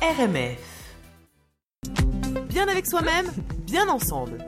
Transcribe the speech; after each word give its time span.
RMF. 0.00 0.94
Bien 2.48 2.68
avec 2.68 2.86
soi-même, 2.86 3.26
bien 3.66 3.88
ensemble. 3.88 4.38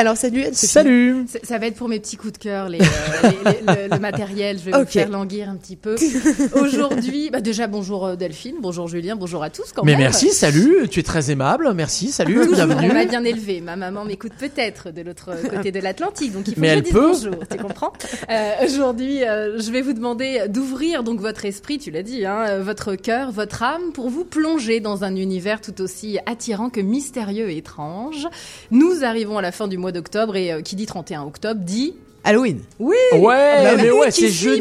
Alors 0.00 0.16
salut. 0.16 0.44
Sophie. 0.52 0.66
Salut 0.68 1.24
Ça, 1.26 1.38
ça 1.42 1.58
va 1.58 1.66
être 1.66 1.74
pour 1.74 1.88
mes 1.88 1.98
petits 1.98 2.16
coups 2.16 2.34
de 2.34 2.38
cœur, 2.38 2.68
les, 2.68 2.78
euh, 2.80 2.84
les- 3.24 3.50
les- 3.74 3.88
le, 3.88 3.94
le 3.94 3.98
matériel. 4.00 4.56
Je 4.56 4.70
vais 4.70 4.78
vous 4.78 4.86
faire 4.86 5.08
languir 5.08 5.48
un 5.48 5.56
petit 5.56 5.74
peu. 5.74 5.96
Aujourd'hui, 6.54 7.30
bah 7.30 7.40
déjà 7.40 7.66
bonjour 7.66 8.06
euh, 8.06 8.14
Delphine, 8.14 8.54
bonjour 8.60 8.86
Julien, 8.86 9.16
bonjour 9.16 9.42
à 9.42 9.50
tous 9.50 9.72
quand 9.74 9.82
Mais 9.84 9.92
même. 9.92 10.02
merci, 10.02 10.30
salut, 10.30 10.86
tu 10.88 11.00
es 11.00 11.02
très 11.02 11.32
aimable, 11.32 11.72
merci, 11.74 12.12
salut, 12.12 12.34
Toujours, 12.36 12.52
on 12.52 12.66
m'a 12.68 12.74
bienvenue. 12.76 13.08
bien 13.08 13.24
élevé. 13.24 13.60
Ma 13.60 13.74
maman 13.74 14.04
m'écoute 14.04 14.32
peut-être 14.38 14.92
de 14.92 15.02
l'autre 15.02 15.30
côté 15.50 15.72
de 15.72 15.80
l'Atlantique, 15.80 16.32
donc 16.32 16.46
il 16.46 16.54
faut 16.54 16.60
Mais 16.60 16.68
que 16.68 16.72
je 16.74 16.78
elle 16.78 16.82
dise 16.84 16.92
peut. 16.92 17.10
bonjour. 17.30 17.48
Tu 17.50 17.56
comprends 17.58 17.92
Euh, 18.30 18.52
Aujourd'hui, 18.66 19.24
euh, 19.24 19.58
je 19.58 19.70
vais 19.72 19.82
vous 19.82 19.94
demander 19.94 20.42
d'ouvrir 20.48 21.02
donc 21.02 21.18
votre 21.20 21.44
esprit, 21.44 21.78
tu 21.78 21.90
l'as 21.90 22.04
dit, 22.04 22.24
hein, 22.24 22.60
votre 22.60 22.94
cœur, 22.94 23.32
votre 23.32 23.64
âme, 23.64 23.90
pour 23.92 24.10
vous 24.10 24.24
plonger 24.24 24.78
dans 24.78 25.02
un 25.02 25.16
univers 25.16 25.60
tout 25.60 25.80
aussi 25.80 26.18
attirant 26.26 26.70
que 26.70 26.80
mystérieux 26.80 27.50
et 27.50 27.56
étrange. 27.56 28.28
Nous 28.70 29.02
arrivons 29.02 29.38
à 29.38 29.42
la 29.42 29.50
fin 29.50 29.66
du 29.66 29.76
mois 29.76 29.87
d'octobre 29.92 30.36
et 30.36 30.52
euh, 30.52 30.62
qui 30.62 30.76
dit 30.76 30.86
31 30.86 31.22
octobre 31.22 31.60
dit 31.60 31.94
Halloween. 32.28 32.60
oui. 32.78 32.94
Ouais, 33.14 33.62
Bah 33.64 33.70
mais 33.76 33.90
ouais, 33.90 34.10
c'est 34.10 34.28
jeudi. 34.28 34.60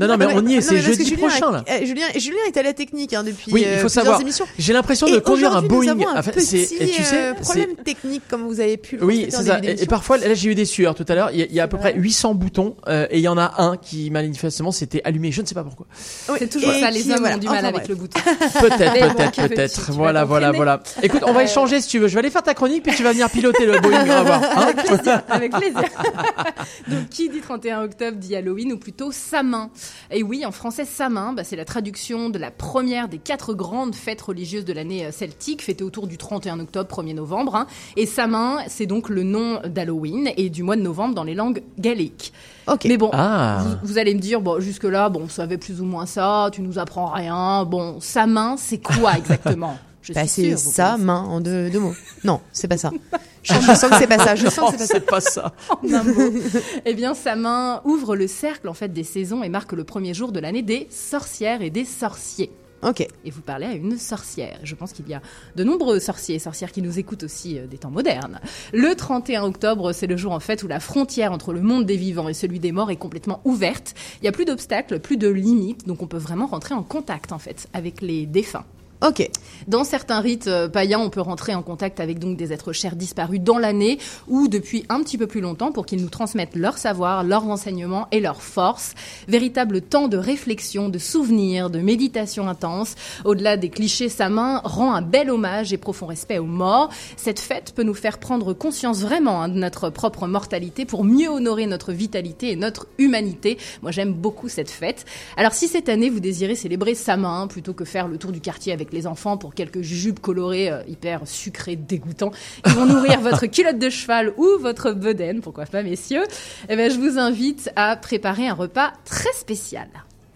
Non, 0.00 0.06
non, 0.08 0.16
mais 0.16 0.26
on 0.26 0.46
y 0.46 0.54
est, 0.56 0.60
c'est 0.60 0.78
jeudi 0.78 1.04
Julien 1.04 1.28
prochain, 1.28 1.48
a- 1.48 1.52
là. 1.52 1.64
euh, 1.68 1.84
Julien, 1.84 2.06
Julien 2.16 2.38
est 2.46 2.56
à 2.56 2.62
la 2.62 2.72
technique 2.72 3.12
hein, 3.12 3.22
depuis 3.24 3.52
Oui, 3.52 3.62
il 3.66 3.68
euh, 3.68 3.78
faut 3.82 3.88
savoir. 3.88 4.20
émissions. 4.20 4.46
J'ai 4.58 4.72
l'impression 4.72 5.06
de 5.08 5.18
conduire 5.18 5.54
un 5.56 5.62
Boeing. 5.62 5.96
Enfin, 6.16 6.30
petit 6.30 6.46
c'est- 6.66 6.74
et 6.80 6.88
tu 6.90 7.02
sais, 7.02 7.16
euh, 7.16 7.32
c'est- 7.36 7.42
problème 7.42 7.76
technique 7.84 8.22
comme 8.28 8.42
vous 8.42 8.60
avez 8.60 8.76
pu 8.76 8.96
le 8.96 9.04
Oui, 9.04 9.26
c'est 9.30 9.42
ça. 9.44 9.58
Et, 9.62 9.86
parfois, 9.86 10.18
là, 10.18 10.34
j'ai 10.34 10.50
eu 10.50 10.54
des 10.54 10.64
sueurs 10.64 10.94
tout 10.94 11.04
à 11.08 11.14
l'heure. 11.14 11.30
Il 11.32 11.38
y 11.40 11.42
a, 11.42 11.46
il 11.46 11.54
y 11.54 11.60
a 11.60 11.64
à 11.64 11.68
peu 11.68 11.76
près 11.78 11.94
800 11.94 12.34
boutons 12.34 12.76
euh, 12.88 13.06
et 13.10 13.18
il 13.18 13.22
y 13.22 13.28
en 13.28 13.38
a 13.38 13.54
un 13.58 13.76
qui 13.76 14.10
manifestement 14.10 14.70
s'était 14.70 15.02
allumé. 15.04 15.32
Je 15.32 15.42
ne 15.42 15.46
sais 15.46 15.54
pas 15.54 15.64
pourquoi. 15.64 15.86
Oui, 16.30 16.36
C'est 16.38 16.48
toujours 16.48 16.72
ça, 16.72 16.90
les 16.90 17.10
hommes 17.10 17.26
ont 17.26 17.38
du 17.38 17.48
mal 17.48 17.64
avec 17.66 17.88
le 17.88 17.94
bouton. 17.96 18.18
Peut-être, 18.60 19.14
peut-être, 19.16 19.48
peut-être. 19.48 19.92
Voilà, 19.92 20.24
voilà, 20.24 20.52
voilà. 20.52 20.82
Écoute, 21.02 21.22
on 21.26 21.32
va 21.32 21.42
échanger 21.44 21.80
si 21.80 21.88
tu 21.88 21.98
veux. 21.98 22.08
Je 22.08 22.14
vais 22.14 22.20
aller 22.20 22.30
faire 22.30 22.42
ta 22.42 22.54
chronique 22.54 22.82
puis 22.82 22.94
tu 22.94 23.02
vas 23.02 23.12
venir 23.12 23.28
piloter 23.30 23.66
le 23.66 23.78
Boeing. 23.80 24.08
Hein. 24.08 24.40
Avec 25.28 25.52
plaisir. 25.52 25.82
Donc, 26.88 27.08
qui 27.08 27.28
dit 27.28 27.40
31 27.40 27.82
octobre 27.84 28.16
dit 28.18 28.34
Halloween 28.36 28.72
ou 28.72 28.78
plutôt 28.78 29.12
Samin. 29.12 29.70
Et 30.10 30.22
oui, 30.22 30.44
en 30.46 30.52
français, 30.52 30.84
Samin, 30.84 31.32
bah, 31.32 31.44
c'est 31.44 31.56
la 31.56 31.64
traduction 31.64 32.28
de 32.30 32.38
la 32.38 32.50
première 32.50 33.08
des 33.08 33.18
quatre 33.18 33.54
grandes 33.54 33.94
fêtes 33.94 34.22
religieuses 34.22 34.64
de 34.64 34.72
l'année 34.72 35.06
euh, 35.06 35.12
celtique, 35.12 35.62
fêtée 35.62 35.84
autour 35.84 36.06
du 36.06 36.16
31 36.18 36.60
octobre, 36.60 36.88
1er 37.02 37.14
novembre. 37.14 37.54
hein. 37.56 37.66
Et 37.96 38.06
Samin, 38.06 38.58
c'est 38.68 38.86
donc 38.86 39.08
le 39.08 39.22
nom 39.22 39.60
d'Halloween 39.64 40.30
et 40.36 40.50
du 40.50 40.62
mois 40.62 40.76
de 40.76 40.82
novembre 40.82 41.14
dans 41.14 41.24
les 41.24 41.34
langues 41.34 41.62
gaéliques. 41.78 42.32
Ok. 42.66 42.84
Mais 42.86 42.96
bon, 42.96 43.10
Ah. 43.12 43.64
vous, 43.82 43.88
vous 43.92 43.98
allez 43.98 44.14
me 44.14 44.20
dire, 44.20 44.40
bon, 44.40 44.60
jusque-là, 44.60 45.08
bon, 45.08 45.22
on 45.24 45.28
savait 45.28 45.58
plus 45.58 45.80
ou 45.80 45.84
moins 45.84 46.06
ça, 46.06 46.50
tu 46.52 46.62
nous 46.62 46.78
apprends 46.78 47.06
rien. 47.06 47.64
Bon, 47.64 48.00
Samin, 48.00 48.56
c'est 48.56 48.78
quoi 48.82 49.16
exactement? 49.16 49.78
Je 50.06 50.12
Bah, 50.12 50.26
suis 50.26 50.50
c'est 50.50 50.56
ça, 50.56 50.96
main 50.98 51.22
en 51.24 51.40
deux, 51.40 51.68
deux 51.68 51.80
mots. 51.80 51.94
Non, 52.24 52.40
c'est 52.52 52.68
pas 52.68 52.76
ça. 52.78 52.90
Je, 53.42 53.54
je 53.54 53.74
sens 53.76 53.90
que 53.90 53.96
c'est 53.98 54.08
pas 54.08 54.18
ça. 54.18 54.34
Je 54.34 54.48
sens 54.48 54.74
que 54.74 54.82
c'est 54.84 55.06
pas 55.06 55.20
ça. 55.20 55.52
c'est 55.84 55.92
pas. 55.92 56.02
Eh 56.84 56.94
bien, 56.94 57.14
sa 57.14 57.36
main 57.36 57.80
ouvre 57.84 58.16
le 58.16 58.26
cercle 58.26 58.68
en 58.68 58.74
fait 58.74 58.92
des 58.92 59.04
saisons 59.04 59.44
et 59.44 59.48
marque 59.48 59.72
le 59.72 59.84
premier 59.84 60.14
jour 60.14 60.32
de 60.32 60.40
l'année 60.40 60.62
des 60.62 60.88
sorcières 60.90 61.62
et 61.62 61.70
des 61.70 61.84
sorciers. 61.84 62.50
Ok. 62.82 63.06
Et 63.24 63.30
vous 63.30 63.40
parlez 63.42 63.66
à 63.66 63.72
une 63.72 63.98
sorcière. 63.98 64.58
Je 64.64 64.74
pense 64.74 64.92
qu'il 64.92 65.08
y 65.08 65.14
a 65.14 65.22
de 65.54 65.62
nombreux 65.64 66.00
sorciers 66.00 66.34
et 66.34 66.38
sorcières 66.40 66.72
qui 66.72 66.82
nous 66.82 66.98
écoutent 66.98 67.22
aussi 67.22 67.56
euh, 67.58 67.66
des 67.68 67.78
temps 67.78 67.90
modernes. 67.92 68.40
Le 68.72 68.94
31 68.96 69.44
octobre, 69.44 69.92
c'est 69.92 70.06
le 70.08 70.16
jour 70.16 70.32
en 70.32 70.40
fait 70.40 70.62
où 70.64 70.66
la 70.68 70.80
frontière 70.80 71.30
entre 71.32 71.52
le 71.52 71.60
monde 71.62 71.86
des 71.86 71.96
vivants 71.96 72.28
et 72.28 72.34
celui 72.34 72.58
des 72.58 72.72
morts 72.72 72.90
est 72.90 72.96
complètement 72.96 73.40
ouverte. 73.44 73.94
Il 74.20 74.22
n'y 74.22 74.28
a 74.28 74.32
plus 74.32 74.44
d'obstacles, 74.44 74.98
plus 74.98 75.16
de 75.18 75.28
limites, 75.28 75.86
donc 75.86 76.02
on 76.02 76.06
peut 76.08 76.18
vraiment 76.18 76.46
rentrer 76.46 76.74
en 76.74 76.82
contact 76.82 77.30
en 77.32 77.38
fait 77.38 77.68
avec 77.72 78.02
les 78.02 78.26
défunts. 78.26 78.64
Ok. 79.02 79.28
Dans 79.68 79.84
certains 79.84 80.20
rites 80.20 80.46
euh, 80.46 80.68
païens, 80.68 81.00
on 81.00 81.10
peut 81.10 81.20
rentrer 81.20 81.54
en 81.54 81.62
contact 81.62 82.00
avec 82.00 82.18
donc 82.18 82.38
des 82.38 82.54
êtres 82.54 82.72
chers 82.72 82.96
disparus 82.96 83.40
dans 83.40 83.58
l'année 83.58 83.98
ou 84.26 84.48
depuis 84.48 84.86
un 84.88 85.02
petit 85.02 85.18
peu 85.18 85.26
plus 85.26 85.42
longtemps 85.42 85.70
pour 85.70 85.84
qu'ils 85.84 86.00
nous 86.00 86.08
transmettent 86.08 86.56
leur 86.56 86.78
savoir, 86.78 87.22
leurs 87.22 87.42
renseignements 87.42 88.08
et 88.10 88.20
leurs 88.20 88.40
forces. 88.40 88.94
Véritable 89.28 89.82
temps 89.82 90.08
de 90.08 90.16
réflexion, 90.16 90.88
de 90.88 90.98
souvenirs, 90.98 91.68
de 91.68 91.78
méditation 91.78 92.48
intense. 92.48 92.94
Au-delà 93.26 93.58
des 93.58 93.68
clichés, 93.68 94.08
sa 94.08 94.30
main 94.30 94.62
rend 94.64 94.94
un 94.94 95.02
bel 95.02 95.30
hommage 95.30 95.74
et 95.74 95.78
profond 95.78 96.06
respect 96.06 96.38
aux 96.38 96.44
morts. 96.44 96.88
Cette 97.16 97.40
fête 97.40 97.74
peut 97.74 97.82
nous 97.82 97.94
faire 97.94 98.16
prendre 98.18 98.54
conscience 98.54 99.00
vraiment 99.00 99.42
hein, 99.42 99.48
de 99.48 99.58
notre 99.58 99.90
propre 99.90 100.26
mortalité 100.26 100.86
pour 100.86 101.04
mieux 101.04 101.28
honorer 101.28 101.66
notre 101.66 101.92
vitalité 101.92 102.52
et 102.52 102.56
notre 102.56 102.86
humanité. 102.96 103.58
Moi, 103.82 103.90
j'aime 103.90 104.14
beaucoup 104.14 104.48
cette 104.48 104.70
fête. 104.70 105.04
Alors, 105.36 105.52
si 105.52 105.68
cette 105.68 105.90
année 105.90 106.08
vous 106.08 106.20
désirez 106.20 106.54
célébrer 106.54 106.94
sa 106.94 107.18
main 107.18 107.46
plutôt 107.46 107.74
que 107.74 107.84
faire 107.84 108.08
le 108.08 108.16
tour 108.16 108.32
du 108.32 108.40
quartier 108.40 108.72
avec 108.72 108.85
les 108.92 109.06
enfants 109.06 109.36
pour 109.36 109.54
quelques 109.54 109.82
jujubes 109.82 110.18
colorés 110.18 110.70
euh, 110.70 110.82
hyper 110.88 111.26
sucrés, 111.26 111.76
dégoûtants, 111.76 112.32
qui 112.64 112.72
vont 112.72 112.86
nourrir 112.86 113.20
votre 113.20 113.46
culotte 113.46 113.78
de 113.78 113.90
cheval 113.90 114.32
ou 114.36 114.46
votre 114.60 114.92
bedaine, 114.92 115.40
pourquoi 115.40 115.66
pas, 115.66 115.82
messieurs, 115.82 116.24
eh 116.68 116.76
ben, 116.76 116.90
je 116.90 116.98
vous 116.98 117.18
invite 117.18 117.70
à 117.76 117.96
préparer 117.96 118.48
un 118.48 118.54
repas 118.54 118.92
très 119.04 119.32
spécial. 119.32 119.88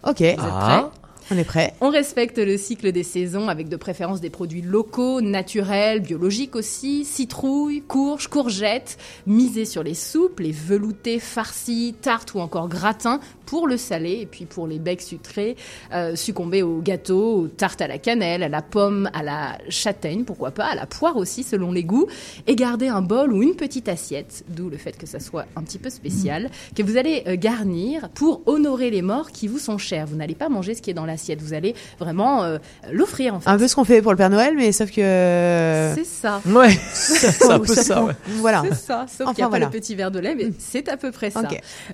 Ok. 0.06 0.20
Vous 0.20 0.24
êtes 0.24 0.38
Ah. 0.40 0.90
On 1.32 1.38
est 1.38 1.44
prêt. 1.44 1.74
on 1.80 1.90
respecte 1.90 2.38
le 2.38 2.58
cycle 2.58 2.90
des 2.90 3.04
saisons 3.04 3.48
avec 3.48 3.68
de 3.68 3.76
préférence 3.76 4.20
des 4.20 4.30
produits 4.30 4.62
locaux, 4.62 5.20
naturels, 5.20 6.00
biologiques 6.00 6.56
aussi, 6.56 7.04
citrouilles, 7.04 7.82
courges, 7.82 8.26
courgettes, 8.26 8.98
miser 9.28 9.64
sur 9.64 9.84
les 9.84 9.94
soupes, 9.94 10.40
les 10.40 10.50
veloutés, 10.50 11.20
farcis, 11.20 11.94
tartes 12.02 12.34
ou 12.34 12.40
encore 12.40 12.68
gratins 12.68 13.20
pour 13.46 13.68
le 13.68 13.76
salé 13.76 14.18
et 14.22 14.26
puis 14.26 14.44
pour 14.44 14.66
les 14.66 14.78
becs 14.78 15.02
sucrés, 15.02 15.56
euh, 15.92 16.16
succomber 16.16 16.62
aux 16.62 16.80
gâteaux, 16.80 17.42
aux 17.42 17.48
tartes 17.48 17.80
à 17.80 17.88
la 17.88 17.98
cannelle, 17.98 18.42
à 18.42 18.48
la 18.48 18.62
pomme, 18.62 19.10
à 19.12 19.22
la 19.22 19.58
châtaigne, 19.68 20.24
pourquoi 20.24 20.50
pas, 20.50 20.66
à 20.66 20.74
la 20.74 20.86
poire 20.86 21.16
aussi 21.16 21.42
selon 21.42 21.70
les 21.70 21.84
goûts 21.84 22.06
et 22.46 22.56
garder 22.56 22.88
un 22.88 23.02
bol 23.02 23.32
ou 23.32 23.42
une 23.42 23.54
petite 23.54 23.88
assiette, 23.88 24.44
d'où 24.48 24.68
le 24.68 24.76
fait 24.76 24.96
que 24.96 25.06
ça 25.06 25.20
soit 25.20 25.46
un 25.54 25.62
petit 25.62 25.78
peu 25.78 25.90
spécial, 25.90 26.50
que 26.74 26.82
vous 26.82 26.96
allez 26.96 27.22
euh, 27.26 27.36
garnir 27.36 28.08
pour 28.10 28.42
honorer 28.46 28.90
les 28.90 29.02
morts 29.02 29.30
qui 29.30 29.48
vous 29.48 29.58
sont 29.58 29.78
chers. 29.78 30.06
Vous 30.06 30.16
n'allez 30.16 30.34
pas 30.34 30.48
manger 30.48 30.74
ce 30.74 30.82
qui 30.82 30.90
est 30.90 30.94
dans 30.94 31.06
l'assiette, 31.20 31.42
vous 31.42 31.52
allez 31.54 31.74
vraiment 31.98 32.42
euh, 32.44 32.58
l'offrir 32.92 33.34
en 33.34 33.40
fait. 33.40 33.48
Un 33.50 33.58
peu 33.58 33.68
ce 33.68 33.74
qu'on 33.74 33.84
fait 33.84 34.02
pour 34.02 34.12
le 34.12 34.16
Père 34.16 34.30
Noël, 34.30 34.54
mais 34.56 34.72
sauf 34.72 34.90
que. 34.90 35.00
euh, 35.00 35.94
C'est 35.94 36.04
ça. 36.06 36.40
Ouais, 36.46 36.70
c'est 36.92 37.50
un 37.50 37.58
peu 37.60 37.74
ça, 37.74 38.02
ouais. 38.04 38.12
Voilà. 38.40 38.62
C'est 38.68 38.74
ça, 38.74 39.06
sauf 39.08 39.22
Enfin, 39.22 39.34
qu'il 39.34 39.42
n'y 39.42 39.46
a 39.46 39.48
voilà. 39.48 39.66
pas 39.66 39.72
le 39.74 39.80
petit 39.80 39.94
verre 39.94 40.10
de 40.10 40.18
lait, 40.18 40.34
mais 40.34 40.48
c'est 40.58 40.88
à 40.88 40.96
peu 40.96 41.10
près 41.10 41.30
ça. 41.30 41.42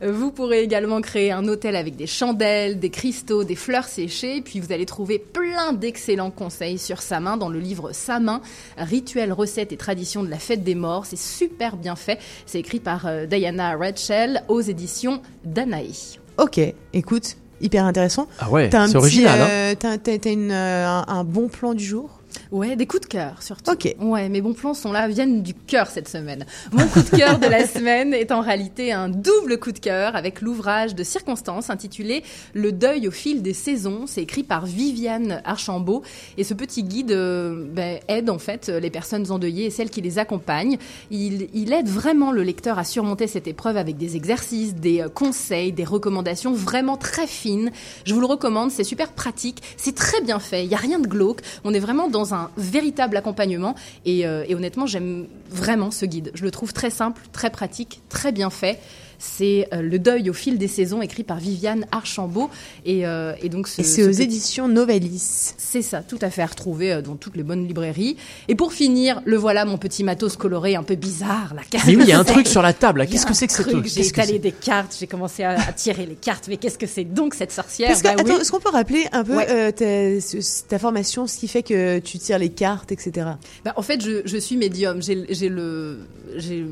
Euh, 0.03 0.13
Vous 0.13 0.31
pourrez 0.31 0.63
également 0.63 1.01
créer 1.01 1.33
un 1.33 1.47
hôtel 1.49 1.77
avec 1.77 1.97
des 1.97 2.07
chandelles, 2.07 2.79
des 2.79 2.91
cristaux, 2.91 3.45
des 3.45 3.57
fleurs 3.57 3.87
séchées, 3.89 4.41
puis 4.43 4.61
vous 4.61 4.73
allez 4.73 4.87
trouver 4.87 5.19
plein 5.19 5.73
d'excellents 5.73 6.31
conseils 6.31 6.79
sur 6.79 7.03
sa 7.03 7.21
main 7.21 7.37
dans 7.37 7.49
le 7.49 7.59
livre 7.59 7.91
Sa 7.93 8.21
main, 8.21 8.41
rituels, 8.79 9.33
recettes 9.33 9.73
et 9.73 9.77
traditions 9.77 10.23
de 10.23 10.31
la 10.31 10.39
fête 10.39 10.63
des 10.65 10.75
morts. 10.75 11.07
C'est 11.07 11.19
super 11.19 11.77
bien 11.77 11.97
fait. 11.97 12.19
C'est 12.47 12.59
écrit 12.61 12.81
par 12.81 13.07
euh, 13.07 13.27
Diana 13.27 13.77
Rachel 13.77 14.43
aux 14.49 14.61
éditions 14.61 15.21
Danae. 15.45 16.19
Ok. 16.39 16.61
Écoute, 16.93 17.37
hyper 17.61 17.85
intéressant. 17.85 18.27
Ah 18.39 18.51
ouais, 18.51 18.69
T'as 18.69 18.83
un 18.83 18.89
c'est 18.89 18.97
original. 18.97 19.41
hein. 19.41 19.47
euh, 19.49 19.75
T'as 19.79 19.99
t'as- 19.99 20.19
t'as 20.19 20.31
une, 20.33 20.51
euh, 20.51 20.87
un, 20.89 21.05
un 21.09 21.25
bon 21.25 21.49
plan 21.49 21.75
du 21.75 21.85
jour. 21.85 22.11
Ouais, 22.53 22.77
des 22.77 22.87
coups 22.87 23.03
de 23.03 23.07
cœur 23.09 23.43
surtout. 23.43 23.73
Ok. 23.73 23.95
Ouais, 24.01 24.29
mes 24.29 24.41
bons 24.41 24.55
plans 24.55 24.75
sont 24.75 24.93
là, 24.93 25.09
viennent 25.09 25.43
du 25.43 25.55
cœur 25.55 25.89
cette 25.89 26.09
semaine. 26.09 26.45
Mon 26.73 26.87
coup 26.87 27.03
de 27.03 27.17
cœur 27.17 27.39
de 27.39 27.47
la 27.47 27.67
semaine 27.67 28.15
est 28.15 28.33
en 28.33 28.41
réalité 28.41 28.93
un 28.93 29.09
double 29.09 29.59
coup 29.59 29.73
de 29.73 29.79
cœur 29.79 30.17
avec 30.17 30.41
l'ouvrage 30.41 30.95
de 30.95 31.03
circonstances 31.03 31.71
intitulé 31.71 32.23
Le 32.55 32.73
deuil 32.73 33.09
au 33.09 33.11
fil 33.11 33.43
des 33.43 33.55
saisons. 33.55 34.07
C'est 34.07 34.23
écrit 34.23 34.43
par 34.43 34.67
Viviane 34.67 35.43
Archambault 35.45 36.03
et 36.39 36.45
ce 36.45 36.55
petit 36.55 36.83
guide 36.83 37.13
euh, 37.13 37.65
ben, 37.73 37.99
aide 38.09 38.31
en 38.31 38.39
fait 38.39 38.69
les 38.69 38.91
personnes 38.91 39.31
endeuillées 39.31 39.67
et 39.67 39.71
celles 39.71 39.91
qui 39.91 40.01
les 40.01 40.19
accompagnent. 40.19 40.79
Il, 41.11 41.49
il 41.55 41.73
aide 41.73 41.89
vraiment 41.89 42.33
le 42.33 42.43
lecteur 42.43 42.79
à 42.79 42.85
surmonter 42.85 43.27
cette 43.27 43.47
épreuve 43.47 43.77
avec 43.77 43.97
des 43.97 44.17
exercices, 44.17 44.75
des 44.75 45.01
euh, 45.01 45.09
conseils, 45.09 45.73
des 45.73 45.85
recommandations 45.85 46.53
vraiment 46.53 46.97
très 46.97 47.27
fines. 47.27 47.71
Je 48.05 48.15
vous 48.15 48.21
le 48.21 48.27
recommande, 48.27 48.71
c'est 48.71 48.85
super 48.85 49.13
pratique, 49.13 49.63
c'est 49.77 49.95
très 49.95 50.21
bien 50.21 50.39
fait, 50.39 50.65
il 50.65 50.71
y 50.71 50.75
a 50.75 50.79
rien 50.79 50.99
de 50.99 51.07
glauque. 51.07 51.41
On 51.65 51.75
est 51.75 51.81
vraiment 51.81 52.09
dans 52.09 52.26
un 52.35 52.51
véritable 52.57 53.17
accompagnement 53.17 53.75
et, 54.05 54.27
euh, 54.27 54.45
et 54.49 54.55
honnêtement, 54.55 54.87
j'aime 54.87 55.27
vraiment 55.51 55.91
ce 55.91 56.07
guide. 56.07 56.31
Je 56.35 56.45
le 56.45 56.51
trouve 56.51 56.73
très 56.73 56.91
simple, 56.91 57.23
très 57.33 57.51
pratique, 57.51 58.01
très 58.09 58.33
bien 58.33 58.51
fait. 58.51 58.79
C'est 59.19 59.69
euh, 59.73 59.83
Le 59.83 59.99
deuil 59.99 60.29
au 60.31 60.33
fil 60.33 60.59
des 60.59 60.69
saisons, 60.69 61.03
écrit 61.03 61.23
par 61.25 61.39
Viviane 61.39 61.87
Archambault. 61.93 62.51
Et, 62.85 63.07
euh, 63.07 63.33
et 63.43 63.49
donc, 63.49 63.69
ce, 63.69 63.81
Et 63.81 63.85
c'est 63.85 64.03
ce 64.03 64.09
aux 64.09 64.11
petit- 64.13 64.23
éditions 64.23 64.69
Novalis. 64.69 65.55
c'est 65.59 65.83
ça, 65.83 66.03
tout 66.03 66.19
à 66.23 66.31
fait 66.31 66.43
à 66.43 66.47
retrouver 66.47 66.93
euh, 66.93 67.03
dans 67.03 67.17
toutes 67.17 67.37
les 67.37 67.43
bonnes 67.43 67.67
librairies. 67.67 68.17
Et 68.49 68.55
pour 68.55 68.73
finir, 68.73 69.23
le 69.25 69.37
voilà, 69.37 69.65
mon 69.65 69.79
petit 69.79 70.05
matos 70.05 70.37
coloré 70.37 70.77
un 70.77 70.83
peu 70.83 70.95
bizarre, 70.95 71.53
la 71.55 71.63
carte. 71.63 71.87
Mais 71.87 71.97
oui, 71.97 72.03
il 72.05 72.09
y 72.09 72.13
a 72.13 72.19
un 72.19 72.25
truc 72.37 72.47
sur 72.47 72.63
la 72.63 72.73
table. 72.73 73.07
Qu'est-ce 73.07 73.27
que 73.27 73.35
c'est 73.35 73.47
que 73.47 73.53
ce 73.53 73.63
truc, 73.63 73.75
truc 73.75 73.87
J'ai 73.87 74.07
étalé 74.07 74.39
des 74.39 74.53
cartes, 74.53 74.97
j'ai 74.99 75.07
commencé 75.07 75.43
à, 75.45 75.51
à 75.61 75.73
tirer 75.73 76.07
les 76.07 76.15
cartes. 76.15 76.47
Mais 76.49 76.57
qu'est-ce 76.57 76.79
que 76.79 76.87
c'est 76.87 77.05
donc 77.05 77.35
cette 77.35 77.53
sorcière? 77.53 77.89
Parce 77.89 78.03
que, 78.03 78.09
Bah 78.09 78.15
oui. 78.17 78.31
attends, 78.31 78.41
est-ce 78.41 78.51
qu'on 78.53 78.61
peut 78.61 78.71
rappeler 78.71 79.07
un 79.13 79.25
peu 79.25 79.37
Ouais. 79.37 79.47
euh, 79.51 80.21
ta, 80.69 80.79
formation, 80.79 81.27
ce 81.27 81.37
qui 81.39 81.49
fait 81.49 81.63
que 81.63 81.99
tu 81.99 82.19
tires 82.19 82.39
les 82.39 82.51
cartes, 82.51 82.93
etc. 82.93 83.27
Bah, 83.65 83.73
en 83.77 83.83
fait, 83.83 84.03
je, 84.05 84.23
je 84.25 84.37
suis 84.37 84.57
médium. 84.57 85.03
J'ai 85.03 85.25
j'ai 85.31 85.49
le, 85.49 85.99
j'ai 86.37 86.65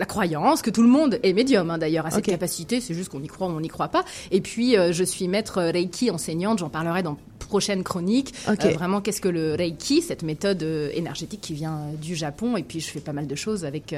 la 0.00 0.06
croyance 0.06 0.62
que 0.62 0.70
tout 0.70 0.82
le 0.82 0.88
monde 0.88 1.20
est 1.22 1.32
médium, 1.32 1.70
hein, 1.70 1.78
d'ailleurs, 1.78 2.06
à 2.06 2.10
cette 2.10 2.24
capacité. 2.24 2.80
C'est 2.80 2.94
juste 2.94 3.10
qu'on 3.10 3.22
y 3.22 3.28
croit 3.28 3.46
ou 3.46 3.50
on 3.50 3.60
n'y 3.60 3.68
croit 3.68 3.88
pas. 3.88 4.04
Et 4.32 4.40
puis, 4.40 4.76
euh, 4.76 4.92
je 4.92 5.04
suis 5.04 5.28
maître 5.28 5.62
Reiki 5.62 6.10
enseignante. 6.10 6.58
J'en 6.58 6.70
parlerai 6.70 7.02
dans 7.02 7.16
prochaine 7.50 7.82
chronique. 7.82 8.32
Euh, 8.48 8.54
vraiment, 8.54 9.02
qu'est-ce 9.02 9.20
que 9.20 9.28
le 9.28 9.54
Reiki, 9.54 10.00
cette 10.00 10.22
méthode 10.22 10.62
euh, 10.62 10.88
énergétique 10.94 11.40
qui 11.42 11.52
vient 11.52 11.76
euh, 11.76 11.96
du 11.96 12.14
Japon? 12.14 12.56
Et 12.56 12.62
puis, 12.62 12.80
je 12.80 12.88
fais 12.88 13.00
pas 13.00 13.12
mal 13.12 13.26
de 13.26 13.34
choses 13.34 13.66
avec, 13.66 13.94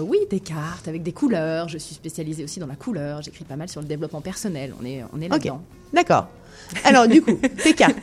oui, 0.00 0.18
des 0.28 0.40
cartes, 0.40 0.88
avec 0.88 1.02
des 1.02 1.12
couleurs. 1.12 1.68
Je 1.68 1.78
suis 1.78 1.94
spécialisée 1.94 2.44
aussi 2.44 2.60
dans 2.60 2.66
la 2.66 2.76
couleur. 2.76 3.22
J'écris 3.22 3.44
pas 3.44 3.56
mal 3.56 3.70
sur 3.70 3.80
le 3.80 3.86
développement 3.86 4.20
personnel. 4.20 4.74
On 4.82 4.84
est, 4.84 5.02
on 5.14 5.20
est 5.20 5.28
là-dedans. 5.28 5.62
D'accord. 5.94 6.28
Alors, 6.84 7.08
du 7.08 7.22
coup, 7.22 7.38
tes 7.62 7.74
cartes. 7.74 7.96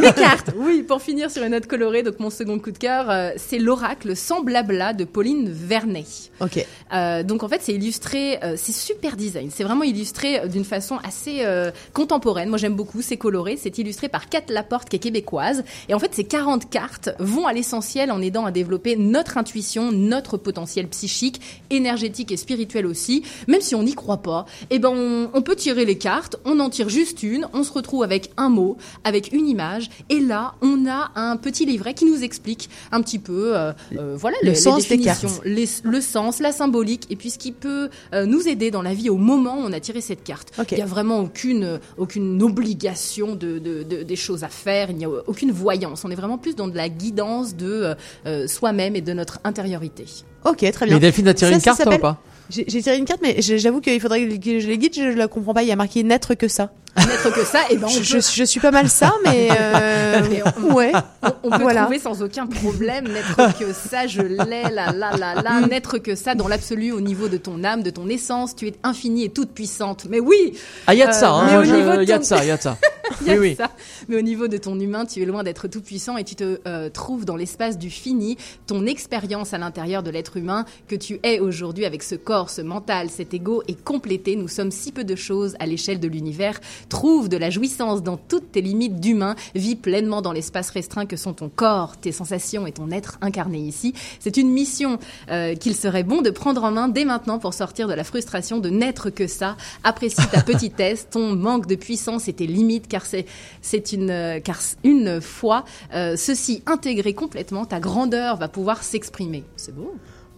Mes 0.00 0.12
cartes, 0.12 0.50
oui, 0.56 0.82
pour 0.82 1.00
finir 1.00 1.30
sur 1.30 1.42
une 1.42 1.50
note 1.50 1.66
colorée, 1.66 2.02
donc 2.02 2.20
mon 2.20 2.30
second 2.30 2.58
coup 2.58 2.70
de 2.70 2.78
cœur, 2.78 3.10
euh, 3.10 3.30
c'est 3.36 3.58
l'oracle 3.58 4.16
sans 4.16 4.42
blabla 4.42 4.92
de 4.92 5.04
Pauline 5.04 5.50
Vernet. 5.50 6.30
Ok. 6.40 6.66
Euh, 6.92 7.22
donc 7.22 7.42
en 7.42 7.48
fait, 7.48 7.60
c'est 7.62 7.72
illustré, 7.72 8.38
euh, 8.42 8.54
c'est 8.56 8.72
super 8.72 9.16
design. 9.16 9.50
C'est 9.52 9.64
vraiment 9.64 9.84
illustré 9.84 10.48
d'une 10.48 10.64
façon 10.64 10.98
assez 11.06 11.44
contemporaine. 11.92 12.48
Moi, 12.48 12.58
j'aime 12.58 12.74
beaucoup. 12.74 13.02
C'est 13.02 13.16
coloré. 13.16 13.56
C'est 13.56 13.78
illustré 13.78 14.08
par 14.08 14.28
Kat 14.28 14.42
Laporte, 14.48 14.88
qui 14.88 14.96
est 14.96 14.98
québécoise. 14.98 15.64
Et 15.88 15.94
en 15.94 15.98
fait, 15.98 16.14
ces 16.14 16.24
40 16.24 16.70
cartes 16.70 17.10
vont 17.18 17.46
à 17.46 17.52
l'essentiel 17.52 18.10
en 18.12 18.20
aidant 18.20 18.44
à 18.44 18.50
développer 18.50 18.96
notre 18.96 19.38
intuition, 19.38 19.92
notre 19.92 20.36
potentiel 20.36 20.88
psychique, 20.88 21.40
énergétique 21.70 22.32
et 22.32 22.36
spirituel 22.36 22.86
aussi. 22.86 23.22
Même 23.48 23.60
si 23.60 23.74
on 23.74 23.82
n'y 23.82 23.94
croit 23.94 24.22
pas, 24.22 24.46
eh 24.70 24.78
ben 24.78 24.90
on, 24.94 25.30
on 25.34 25.42
peut 25.42 25.56
tirer 25.56 25.84
les 25.84 25.98
cartes. 25.98 26.36
On 26.44 26.60
en 26.60 26.70
tire 26.70 26.88
juste 26.88 27.22
une. 27.22 27.48
On 27.52 27.64
se 27.64 27.72
retrouve 27.72 27.81
avec 28.02 28.30
un 28.36 28.48
mot, 28.48 28.76
avec 29.04 29.32
une 29.32 29.46
image. 29.46 29.90
Et 30.08 30.20
là, 30.20 30.54
on 30.62 30.86
a 30.86 31.10
un 31.16 31.36
petit 31.36 31.64
livret 31.66 31.94
qui 31.94 32.04
nous 32.04 32.22
explique 32.22 32.70
un 32.90 33.02
petit 33.02 33.18
peu, 33.18 33.56
euh, 33.56 33.72
euh, 33.98 34.14
voilà, 34.16 34.36
Le 34.42 34.46
les, 34.48 34.52
les 34.52 34.56
sens 34.58 34.76
des 34.88 34.96
définitions, 34.96 35.28
cartes. 35.28 35.42
les- 35.44 35.68
le 35.84 36.00
sens, 36.00 36.40
la 36.40 36.52
symbolique, 36.52 37.06
et 37.10 37.16
puis 37.16 37.30
ce 37.30 37.38
qui 37.38 37.52
peut 37.52 37.88
euh, 38.14 38.24
nous 38.26 38.48
aider 38.48 38.70
dans 38.70 38.82
la 38.82 38.94
vie 38.94 39.10
au 39.10 39.16
moment 39.16 39.56
où 39.58 39.62
on 39.64 39.72
a 39.72 39.80
tiré 39.80 40.00
cette 40.00 40.24
carte. 40.24 40.52
Il 40.70 40.76
n'y 40.76 40.82
a 40.82 40.86
vraiment 40.86 41.20
aucune, 41.20 41.80
aucune 41.98 42.42
obligation 42.42 43.34
de, 43.34 43.58
de- 43.58 43.82
de- 43.82 44.02
des 44.02 44.16
choses 44.16 44.44
à 44.44 44.48
faire, 44.48 44.90
il 44.90 44.96
n'y 44.96 45.04
a 45.04 45.10
aucune 45.26 45.50
voyance. 45.52 46.04
On 46.04 46.10
est 46.10 46.14
vraiment 46.14 46.38
plus 46.38 46.54
dans 46.56 46.68
de 46.68 46.76
la 46.76 46.88
guidance 46.88 47.54
de 47.56 47.94
euh, 48.26 48.46
soi-même 48.46 48.96
et 48.96 49.00
de 49.00 49.12
notre 49.12 49.38
intériorité. 49.44 50.04
Ok, 50.44 50.68
très 50.72 50.86
bien. 50.86 50.96
Mais 50.96 51.00
Delphine 51.00 51.28
a 51.28 51.34
tiré 51.34 51.50
Ça, 51.52 51.56
une 51.56 51.62
carte 51.62 51.82
toi, 51.82 51.94
ou 51.94 51.98
pas? 51.98 52.20
J'ai 52.50 52.64
tiré 52.82 52.98
une 52.98 53.04
carte, 53.06 53.20
mais 53.22 53.36
j'avoue 53.40 53.80
qu'il 53.80 53.98
faudrait 54.00 54.26
que 54.38 54.60
je 54.60 54.66
les 54.66 54.76
guide. 54.78 54.94
Je, 54.94 55.12
je 55.12 55.16
la 55.16 55.26
comprends 55.28 55.54
pas. 55.54 55.62
Il 55.62 55.68
y 55.68 55.72
a 55.72 55.76
marqué 55.76 56.02
n'être 56.02 56.34
que 56.34 56.48
ça. 56.48 56.70
N'être 56.98 57.32
que 57.32 57.42
ça, 57.46 57.60
et 57.70 57.78
ben 57.78 57.86
on 57.86 57.88
je, 57.88 57.98
peut, 58.16 58.20
je, 58.20 58.36
je 58.36 58.44
suis 58.44 58.60
pas 58.60 58.70
mal 58.70 58.86
ça, 58.86 59.14
mais 59.24 59.48
euh, 59.58 60.20
Mais 60.28 60.42
on- 60.62 60.74
ouais. 60.74 60.92
on, 61.22 61.28
on 61.44 61.50
peut 61.50 61.62
Voilà. 61.62 61.82
trouver 61.84 61.98
sans 61.98 62.22
aucun 62.22 62.46
problème 62.46 63.08
n'être 63.08 63.58
que 63.58 63.72
ça, 63.72 64.06
je 64.06 64.20
l'ai, 64.20 64.36
là, 64.36 64.92
là, 64.92 65.16
là, 65.16 65.34
là, 65.42 65.60
Mm. 65.62 65.68
n'être 65.70 65.96
que 65.96 66.14
ça 66.14 66.34
dans 66.34 66.48
l'absolu 66.48 66.92
au 66.92 67.00
niveau 67.00 67.28
de 67.28 67.38
ton 67.38 67.64
âme, 67.64 67.82
de 67.82 67.88
ton 67.88 68.08
essence, 68.08 68.54
tu 68.54 68.66
es 68.68 68.74
infinie 68.82 69.24
et 69.24 69.28
toute 69.30 69.52
puissante. 69.52 70.04
Mais 70.10 70.20
oui, 70.20 70.52
Ah, 70.86 70.92
il 70.92 70.98
y 70.98 71.02
a 71.02 71.06
de 71.06 71.12
ça, 71.12 71.30
Euh, 71.32 71.38
hein. 71.38 71.46
mais 71.50 71.56
au 71.56 71.62
niveau 71.76 71.96
de 71.96 72.02
il 72.02 72.08
y 72.10 72.12
a 72.12 72.16
ton- 72.16 72.20
de 72.20 72.26
ça, 72.26 72.44
il 72.44 72.48
y 72.48 72.50
a 72.50 72.58
de 72.58 72.62
ça. 72.62 72.76
Il 73.20 73.26
y 73.26 73.30
a 73.30 73.34
Oui, 73.34 73.48
oui. 73.50 73.54
ça. 73.56 73.70
Mais 74.08 74.16
au 74.16 74.22
niveau 74.22 74.48
de 74.48 74.56
ton 74.56 74.78
humain, 74.78 75.06
tu 75.06 75.22
es 75.22 75.24
loin 75.24 75.42
d'être 75.42 75.68
tout 75.68 75.80
puissant 75.80 76.16
et 76.16 76.24
tu 76.24 76.34
te 76.34 76.60
euh, 76.66 76.88
trouves 76.90 77.24
dans 77.24 77.36
l'espace 77.36 77.78
du 77.78 77.90
fini, 77.90 78.36
ton 78.66 78.86
expérience 78.86 79.54
à 79.54 79.58
l'intérieur 79.58 80.02
de 80.02 80.10
l'être 80.10 80.36
humain 80.36 80.64
que 80.88 80.96
tu 80.96 81.18
es 81.22 81.40
aujourd'hui 81.40 81.84
avec 81.84 82.02
ce 82.02 82.14
corps, 82.14 82.50
ce 82.50 82.62
mental, 82.62 83.10
cet 83.10 83.34
ego 83.34 83.62
est 83.68 83.82
complété. 83.82 84.36
Nous 84.36 84.48
sommes 84.48 84.70
si 84.70 84.92
peu 84.92 85.04
de 85.04 85.16
choses 85.16 85.56
à 85.58 85.66
l'échelle 85.66 86.00
de 86.00 86.08
l'univers. 86.08 86.60
Trouve 86.88 87.28
de 87.28 87.36
la 87.36 87.50
jouissance 87.50 88.02
dans 88.02 88.16
toutes 88.16 88.52
tes 88.52 88.60
limites 88.60 89.00
d'humain. 89.00 89.34
Vis 89.54 89.76
pleinement 89.76 90.22
dans 90.22 90.32
l'espace 90.32 90.70
restreint 90.70 91.06
que 91.06 91.16
sont 91.16 91.32
ton 91.32 91.48
corps, 91.48 91.96
tes 91.96 92.12
sensations 92.12 92.66
et 92.66 92.72
ton 92.72 92.90
être 92.90 93.18
incarné 93.20 93.58
ici. 93.58 93.94
C'est 94.20 94.36
une 94.36 94.50
mission 94.50 94.98
euh, 95.30 95.54
qu'il 95.54 95.74
serait 95.74 96.02
bon 96.02 96.22
de 96.22 96.30
prendre 96.30 96.64
en 96.64 96.70
main 96.70 96.88
dès 96.88 97.04
maintenant 97.04 97.38
pour 97.38 97.54
sortir 97.54 97.88
de 97.88 97.94
la 97.94 98.04
frustration 98.04 98.58
de 98.58 98.68
n'être 98.70 99.10
que 99.10 99.26
ça. 99.26 99.56
Apprécie 99.84 100.26
ta 100.30 100.42
petitesse, 100.42 101.08
ton 101.10 101.34
manque 101.34 101.66
de 101.66 101.74
puissance 101.74 102.28
et 102.28 102.32
tes 102.32 102.46
limites, 102.46 102.88
car 102.88 103.01
c'est 103.06 103.26
c'est 103.60 103.92
une 103.92 104.10
euh, 104.10 104.40
car 104.40 104.58
une 104.84 105.20
fois 105.20 105.64
euh, 105.94 106.16
ceci 106.16 106.62
intégré 106.66 107.12
complètement, 107.14 107.64
ta 107.64 107.80
grandeur 107.80 108.36
va 108.36 108.48
pouvoir 108.48 108.82
s'exprimer. 108.82 109.44
C'est 109.56 109.74
beau. 109.74 109.94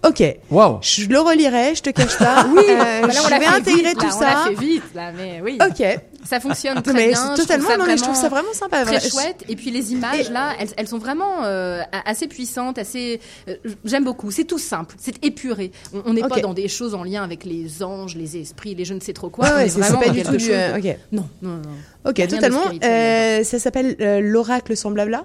Ok. 0.06 0.22
Waouh. 0.50 0.78
Je 0.82 1.06
le 1.06 1.18
relirai. 1.18 1.74
Je 1.74 1.82
te 1.82 1.90
cache 1.90 2.18
pas. 2.18 2.44
Oui. 2.54 2.62
Bah 2.68 3.00
là, 3.00 3.06
on 3.06 3.10
je 3.10 3.40
vais 3.40 3.46
intégrer 3.46 3.88
vite, 3.90 3.98
tout 3.98 4.06
là, 4.06 4.12
On 4.16 4.20
l'a 4.20 4.32
ça. 4.34 4.44
fait 4.48 4.54
vite, 4.54 4.82
là, 4.94 5.12
mais 5.16 5.40
oui. 5.42 5.58
Ok. 5.60 5.82
Ça 6.24 6.40
fonctionne 6.40 6.80
très 6.82 6.92
mais 6.92 7.08
bien. 7.08 7.16
c'est 7.16 7.20
je 7.22 7.26
trouve 7.26 7.36
totalement. 7.46 7.68
ça 7.68 7.76
Non, 7.76 7.84
mais 7.86 7.96
je 7.96 8.02
trouve 8.02 8.14
vraiment- 8.14 8.22
ça 8.22 8.28
vraiment 8.28 8.52
sympa. 8.52 8.84
très 8.84 9.00
chouette. 9.08 9.44
Et 9.48 9.56
puis 9.56 9.70
les 9.70 9.92
images 9.92 10.30
là, 10.30 10.52
elles, 10.58 10.68
elles 10.76 10.88
sont 10.88 10.98
vraiment 10.98 11.44
euh, 11.44 11.80
assez 12.04 12.26
puissantes, 12.28 12.78
assez. 12.78 13.20
euh, 13.48 13.56
J'aime 13.84 14.04
beaucoup. 14.04 14.30
C'est 14.30 14.44
tout 14.44 14.58
simple, 14.58 14.94
c'est 14.98 15.22
épuré. 15.24 15.70
On- 16.06 16.12
n'est 16.12 16.22
pas 16.22 16.40
dans 16.40 16.54
des 16.54 16.68
choses 16.68 16.94
en 16.94 17.04
lien 17.04 17.22
avec 17.22 17.44
les 17.44 17.82
anges, 17.82 18.16
les 18.16 18.36
esprits, 18.36 18.74
les 18.74 18.84
je 18.84 18.94
ne 18.94 19.00
sais 19.00 19.12
trop 19.12 19.28
quoi. 19.30 19.54
Ouais, 19.54 19.68
c'est 19.68 19.80
pas 19.80 20.08
du 20.10 20.22
tout 20.22 20.36
du. 20.36 20.50
euh, 20.50 20.76
Ok. 20.78 20.96
Non, 21.12 21.28
non, 21.42 21.56
non. 21.56 22.10
Ok, 22.10 22.26
totalement. 22.26 22.62
Euh, 22.82 23.44
ça 23.44 23.58
s'appelle 23.58 23.96
euh, 24.00 24.20
l'oracle 24.20 24.76
sans 24.76 24.90
blabla. 24.90 25.24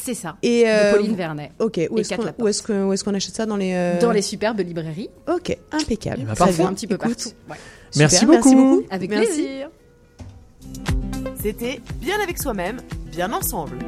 C'est 0.00 0.14
ça. 0.14 0.36
Et 0.42 0.64
euh, 0.68 0.92
de 0.92 0.96
Pauline 0.96 1.16
Vernet. 1.16 1.50
Ok. 1.58 1.80
Où 1.90 1.98
et 1.98 2.02
est-ce 2.02 3.04
qu'on 3.04 3.14
achète 3.14 3.34
ça 3.34 3.46
dans 3.46 3.56
les. 3.56 3.72
euh, 3.74 4.00
Dans 4.00 4.12
les 4.12 4.22
superbes 4.22 4.60
librairies. 4.60 5.10
Ok, 5.28 5.56
impeccable. 5.72 6.24
Très 6.26 6.34
parfait. 6.36 6.62
un 6.62 6.72
petit 6.72 6.86
peu 6.86 6.94
Écoute, 6.94 7.08
partout. 7.08 7.30
Ouais. 7.50 7.56
Merci 7.96 8.16
super, 8.18 8.30
Merci 8.30 8.54
beaucoup. 8.54 8.76
beaucoup. 8.76 8.86
Avec 8.90 9.10
Merci. 9.10 9.26
plaisir. 9.26 9.68
C'était 11.42 11.80
Bien 12.00 12.20
avec 12.20 12.38
soi-même, 12.38 12.80
bien 13.10 13.32
ensemble. 13.32 13.78